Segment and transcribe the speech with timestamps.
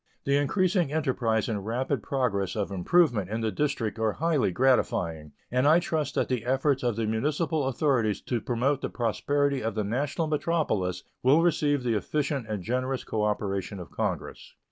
[0.23, 5.67] The increasing enterprise and rapid progress of improvement in the District are highly gratifying, and
[5.67, 9.83] I trust that the efforts of the municipal authorities to promote the prosperity of the
[9.83, 14.55] national metropolis will receive the efficient and generous cooperation of Congress.